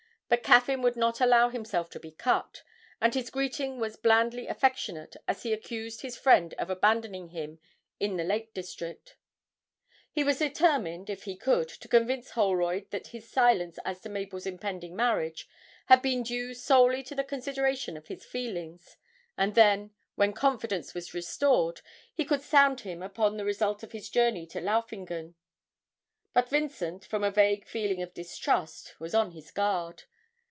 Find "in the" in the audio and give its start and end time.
7.99-8.23